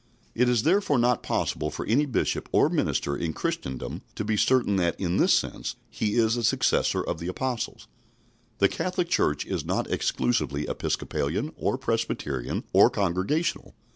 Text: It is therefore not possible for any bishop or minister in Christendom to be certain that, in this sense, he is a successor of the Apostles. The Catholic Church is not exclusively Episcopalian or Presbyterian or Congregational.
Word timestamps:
It 0.33 0.49
is 0.49 0.63
therefore 0.63 0.97
not 0.97 1.21
possible 1.21 1.69
for 1.69 1.85
any 1.85 2.07
bishop 2.07 2.49
or 2.51 2.69
minister 2.69 3.15
in 3.15 3.33
Christendom 3.33 4.01
to 4.15 4.23
be 4.25 4.35
certain 4.35 4.77
that, 4.77 4.99
in 4.99 5.17
this 5.17 5.31
sense, 5.31 5.75
he 5.91 6.15
is 6.15 6.35
a 6.35 6.43
successor 6.43 7.03
of 7.03 7.19
the 7.19 7.27
Apostles. 7.27 7.87
The 8.57 8.67
Catholic 8.67 9.09
Church 9.09 9.45
is 9.45 9.63
not 9.63 9.91
exclusively 9.91 10.65
Episcopalian 10.67 11.51
or 11.55 11.77
Presbyterian 11.77 12.63
or 12.73 12.89
Congregational. 12.89 13.75